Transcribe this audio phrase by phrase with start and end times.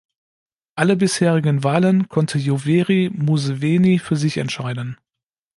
[0.73, 4.97] Alle bisherigen Wahlen konnte Yoweri Museveni für sich entscheiden.